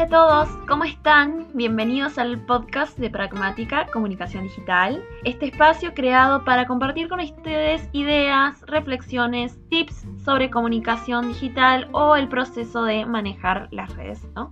[0.00, 1.48] Hola a todos, ¿cómo están?
[1.52, 8.62] Bienvenidos al podcast de Pragmática Comunicación Digital, este espacio creado para compartir con ustedes ideas,
[8.62, 14.50] reflexiones, tips sobre comunicación digital o el proceso de manejar las redes, ¿no?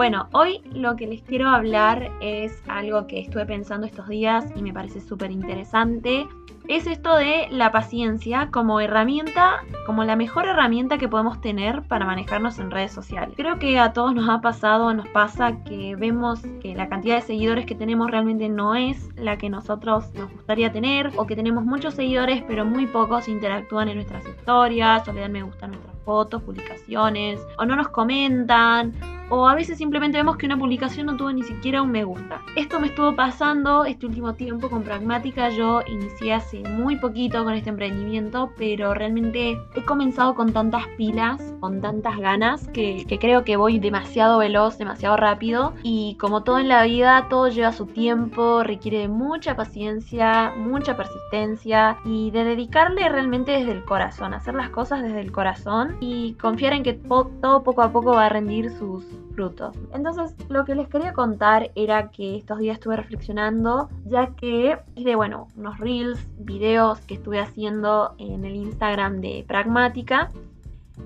[0.00, 4.62] Bueno, hoy lo que les quiero hablar es algo que estuve pensando estos días y
[4.62, 6.26] me parece súper interesante.
[6.68, 12.06] Es esto de la paciencia como herramienta, como la mejor herramienta que podemos tener para
[12.06, 13.34] manejarnos en redes sociales.
[13.36, 17.22] Creo que a todos nos ha pasado, nos pasa que vemos que la cantidad de
[17.22, 21.66] seguidores que tenemos realmente no es la que nosotros nos gustaría tener o que tenemos
[21.66, 25.68] muchos seguidores pero muy pocos interactúan en nuestras historias o le dan me gusta a
[25.68, 28.94] nuestras fotos, publicaciones o no nos comentan
[29.30, 32.42] o a veces simplemente vemos que una publicación no tuvo ni siquiera un me gusta.
[32.56, 35.50] Esto me estuvo pasando este último tiempo con Pragmática.
[35.50, 41.40] Yo inicié hace muy poquito con este emprendimiento, pero realmente he comenzado con tantas pilas,
[41.60, 45.74] con tantas ganas, que, creo que voy demasiado veloz, demasiado rápido.
[45.82, 51.98] Y como todo en la vida, todo lleva su tiempo, requiere mucha paciencia, mucha persistencia
[52.04, 56.72] y de dedicarle realmente desde el corazón, hacer las cosas desde el corazón y confiar
[56.72, 59.76] en que todo poco a poco va a rendir sus frutos.
[59.92, 65.14] Entonces, lo que les quería contar era que estos días estuve reflexionando, ya que de,
[65.14, 70.30] bueno, unos reels, videos que estuve haciendo en el Instagram de Pragmática.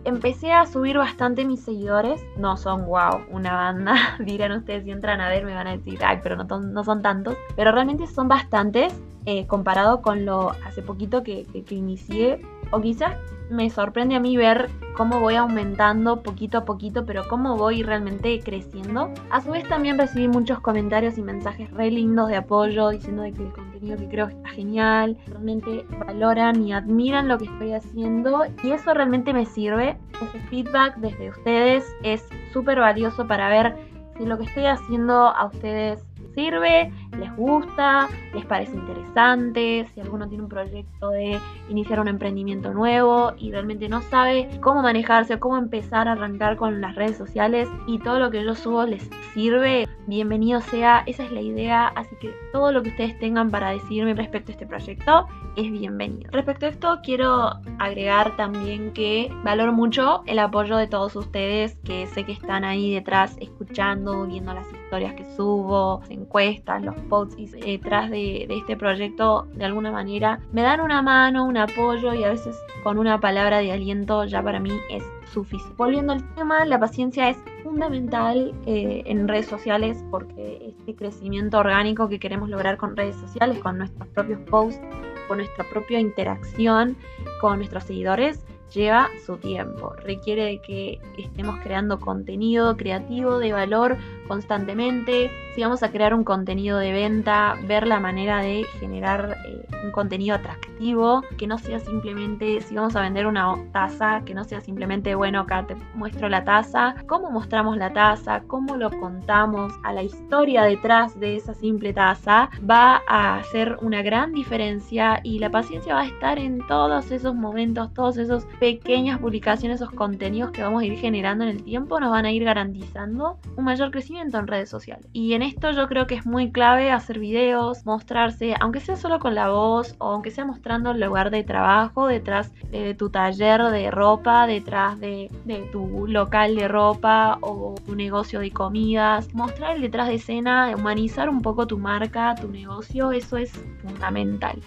[0.05, 2.21] Empecé a subir bastante mis seguidores.
[2.37, 3.95] No son, wow, una banda.
[4.19, 7.03] Dirán ustedes si entran a ver, me van a decir, ay, pero no, no son
[7.03, 7.37] tantos.
[7.57, 8.93] Pero realmente son bastantes
[9.27, 12.43] eh, comparado con lo hace poquito que, que inicié.
[12.75, 13.17] O quizás
[13.51, 18.41] me sorprende a mí ver cómo voy aumentando poquito a poquito, pero cómo voy realmente
[18.41, 19.13] creciendo.
[19.31, 23.45] A su vez también recibí muchos comentarios y mensajes re lindos de apoyo diciendo que
[23.45, 28.73] el contenido que creo está genial, realmente valoran y admiran lo que estoy haciendo y
[28.73, 29.97] eso realmente me sirve.
[30.21, 33.77] Ese feedback desde ustedes es súper valioso para ver
[34.19, 40.29] si lo que estoy haciendo a ustedes sirve, les gusta, les parece interesante, si alguno
[40.29, 45.41] tiene un proyecto de iniciar un emprendimiento nuevo y realmente no sabe cómo manejarse o
[45.41, 49.09] cómo empezar a arrancar con las redes sociales y todo lo que yo subo les
[49.33, 53.71] sirve, bienvenido sea, esa es la idea, así que todo lo que ustedes tengan para
[53.71, 55.27] decirme respecto a este proyecto
[55.57, 56.31] es bienvenido.
[56.31, 62.07] Respecto a esto quiero agregar también que valoro mucho el apoyo de todos ustedes que
[62.09, 67.37] sé que están ahí detrás escuchando, viendo las historias que subo, las encuestas, los posts
[67.39, 72.13] y detrás de, de este proyecto de alguna manera me dan una mano, un apoyo
[72.15, 75.75] y a veces con una palabra de aliento ya para mí es suficiente.
[75.77, 82.09] Volviendo al tema, la paciencia es fundamental eh, en redes sociales porque este crecimiento orgánico
[82.09, 84.81] que queremos lograr con redes sociales, con nuestros propios posts,
[85.27, 86.97] con nuestra propia interacción
[87.41, 89.95] con nuestros seguidores, lleva su tiempo.
[90.05, 93.97] Requiere de que estemos creando contenido creativo de valor
[94.27, 95.31] constantemente.
[95.55, 99.93] Si vamos a crear un contenido de venta, ver la manera de generar eh, un
[99.93, 104.61] contenido atractivo, que no sea simplemente, si vamos a vender una taza, que no sea
[104.61, 109.93] simplemente, bueno, acá te muestro la taza, cómo mostramos la taza, cómo lo contamos, a
[109.93, 115.51] la historia detrás de esa simple taza, va a hacer una gran diferencia y la
[115.51, 120.63] paciencia va a estar en todos esos momentos, todos esos pequeñas publicaciones, esos contenidos que
[120.63, 124.14] vamos a ir generando en el tiempo, nos van a ir garantizando un mayor crecimiento
[124.21, 125.07] en redes sociales.
[125.13, 129.19] Y en esto yo creo que es muy clave hacer videos, mostrarse, aunque sea solo
[129.19, 133.63] con la voz o aunque sea mostrando el lugar de trabajo, detrás de tu taller
[133.63, 139.33] de ropa, detrás de, de tu local de ropa o tu negocio de comidas.
[139.35, 143.53] Mostrar el detrás de escena, humanizar un poco tu marca, tu negocio, eso es
[143.83, 144.59] fundamental.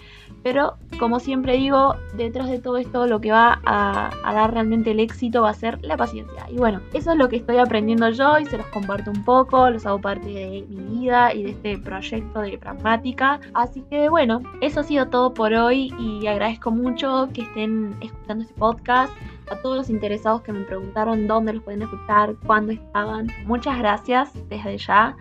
[0.42, 5.00] Pero como siempre digo, detrás de todo esto lo que va a, dar realmente el
[5.00, 6.46] éxito va a ser la paciencia.
[6.48, 9.70] Y bueno, eso es lo que estoy aprendiendo yo y se los comparto un poco,
[9.70, 13.40] los hago parte de mi vida y de este proyecto de pragmática.
[13.54, 18.44] Así que bueno, eso ha sido todo por hoy y agradezco mucho que estén escuchando
[18.44, 19.12] este podcast
[19.50, 23.28] a todos los interesados que me preguntaron dónde los pueden escuchar, cuándo estaban.
[23.46, 25.16] Muchas gracias desde ya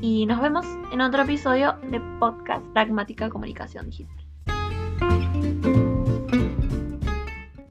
[0.00, 4.21] y nos vemos en otro episodio de Podcast Pragmática Comunicación Digital.